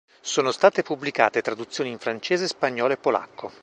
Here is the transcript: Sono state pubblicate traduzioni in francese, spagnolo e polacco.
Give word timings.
Sono 0.21 0.49
state 0.49 0.81
pubblicate 0.81 1.43
traduzioni 1.43 1.91
in 1.91 1.99
francese, 1.99 2.47
spagnolo 2.47 2.93
e 2.93 2.97
polacco. 2.97 3.51